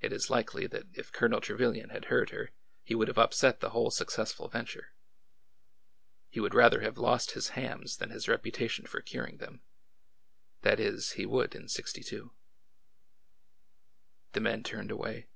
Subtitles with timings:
[0.00, 2.50] It is likely that if Colonel Trevilian had heard her,
[2.82, 4.94] he would have upset the whole successful venture.
[6.30, 9.60] He would rather have lost his hams than his reputation for curing them—
[10.62, 12.32] that is, he would in '62.
[14.32, 15.28] The men turned away.